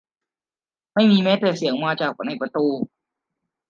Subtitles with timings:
[0.93, 2.65] ไม่มีแม้แต่เสียงมาจากในประตู